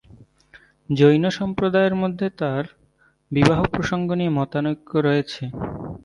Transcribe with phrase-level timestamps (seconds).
[0.89, 2.63] জৈন সম্প্রদায়গুলির মধ্যে তার
[3.31, 5.43] বিবাহ প্রসঙ্গ নিয়ে মতানৈক্য রয়েছে।